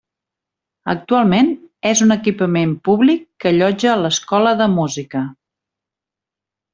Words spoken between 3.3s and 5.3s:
que allotja l'escola de música.